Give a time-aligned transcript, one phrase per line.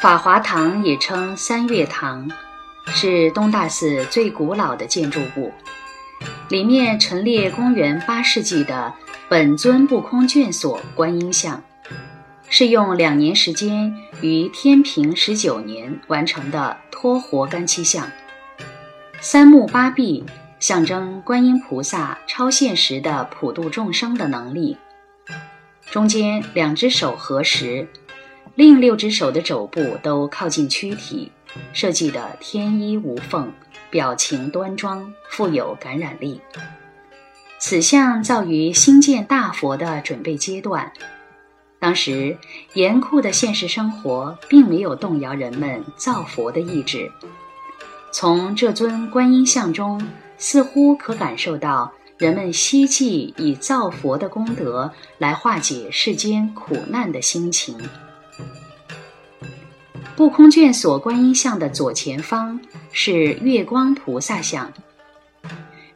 [0.00, 2.26] 法华堂也称三月堂，
[2.86, 5.52] 是东大寺最古老的建筑物。
[6.48, 8.94] 里面陈列公元八世纪的
[9.28, 11.62] 本尊不空卷所观音像，
[12.48, 18.10] 是用两年时间于天平十九年完成的托活干漆像。
[19.20, 20.24] 三目八臂
[20.58, 24.78] 象征观音菩萨超现实的普度众生的能力。
[25.90, 27.86] 中间两只手合十，
[28.60, 31.32] 另六只手的肘部都靠近躯体，
[31.72, 33.50] 设计的天衣无缝，
[33.88, 36.38] 表情端庄，富有感染力。
[37.58, 40.92] 此像造于兴建大佛的准备阶段，
[41.78, 42.36] 当时
[42.74, 47.10] 严酷的现实生活并没有动摇人们造佛的意志。
[48.12, 50.06] 从这尊观音像中，
[50.36, 51.90] 似乎可感受到。
[52.18, 57.78] 人们希冀以造佛的功德来化解世间苦难的心情。
[60.16, 62.60] 不空卷锁观音像的左前方
[62.92, 64.70] 是月光菩萨像，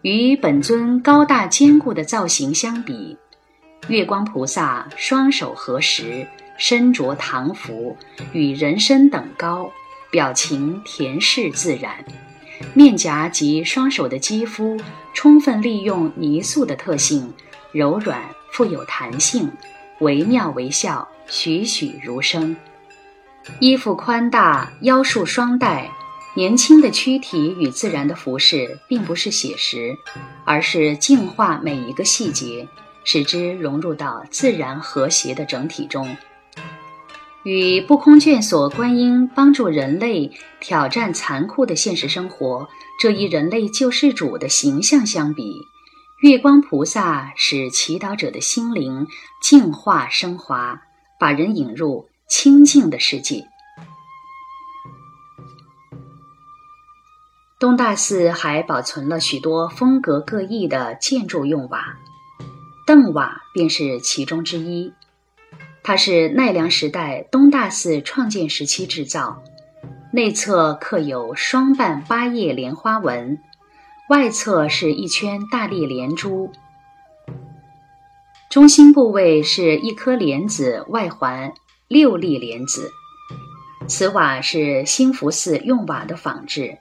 [0.00, 3.18] 与本尊高大坚固的造型相比，
[3.88, 7.96] 月光菩萨双手合十，身着唐服，
[8.32, 9.70] 与人身等高，
[10.10, 12.02] 表情恬适自然。
[12.72, 14.80] 面颊及双手的肌肤
[15.12, 17.30] 充分利用泥塑的特性，
[17.72, 18.22] 柔软
[18.52, 19.50] 富有弹性，
[20.00, 22.56] 惟妙惟肖，栩栩如生。
[23.60, 25.90] 衣服宽大，腰束双带，
[26.34, 29.96] 年轻的躯体与自然的服饰，并不是写实，
[30.44, 32.66] 而是净化每一个细节，
[33.04, 36.16] 使之融入到自然和谐的整体中。
[37.42, 42.66] 与不空卷所观音帮助人类挑战残酷的现实生活
[42.98, 45.68] 这一人类救世主的形象相比，
[46.22, 49.06] 月光菩萨使祈祷者的心灵
[49.42, 50.80] 净化升华，
[51.20, 53.46] 把人引入清净的世界。
[57.58, 61.96] 东大寺还保存了许多风格各异的建筑用瓦，
[62.86, 64.92] 邓瓦便是其中之一。
[65.82, 69.42] 它是奈良时代东大寺创建时期制造，
[70.12, 73.38] 内侧刻有双瓣八叶莲花纹，
[74.10, 76.52] 外侧是一圈大粒莲珠，
[78.50, 81.54] 中心部位是一颗莲子外环
[81.88, 82.90] 六粒莲子。
[83.88, 86.76] 此瓦是兴福寺用瓦的仿制，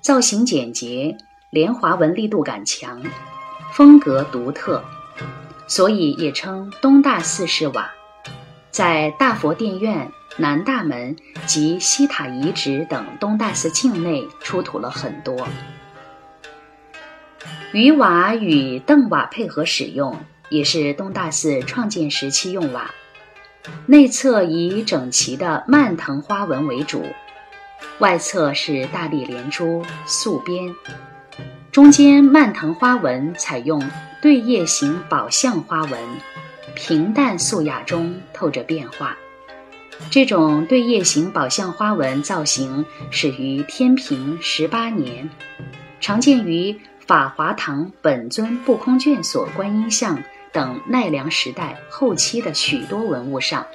[0.00, 1.16] 造型简洁，
[1.52, 3.00] 莲花纹力度感强，
[3.72, 4.82] 风格独特，
[5.68, 7.88] 所以也称东大寺式瓦。
[8.72, 11.14] 在大佛殿院、南大门
[11.46, 15.46] 及西塔遗址等东大寺境内出土了很多。
[17.72, 20.18] 鱼瓦与邓瓦配合使用，
[20.48, 22.90] 也是东大寺创建时期用瓦。
[23.86, 27.04] 内侧以整齐的蔓藤花纹为主，
[27.98, 30.74] 外侧是大力连珠素边，
[31.72, 33.82] 中间蔓藤花纹采用
[34.20, 36.00] 对叶形宝相花纹。
[36.76, 39.16] 平淡素雅中透着变化，
[40.10, 45.30] 这种对叶形宝相花纹造型始于天平十八年，
[46.00, 46.76] 常见于
[47.06, 50.22] 法华堂本尊不空卷所观音像
[50.52, 53.66] 等奈良时代后期的许多文物上。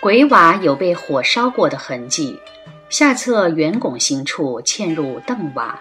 [0.00, 2.40] 鬼瓦有被火烧过的痕迹，
[2.88, 5.80] 下侧圆拱形处嵌入邓瓦，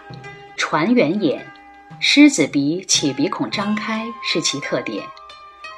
[0.56, 1.46] 船圆眼。
[2.00, 5.04] 狮子鼻且鼻孔张开是其特点，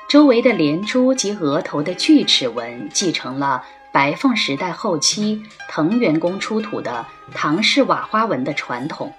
[0.09, 3.63] 周围的连珠及额头的锯齿纹继承了
[3.97, 7.03] 白凤时代后期藤原宫出土的
[7.33, 9.11] 唐式瓦花纹的传统。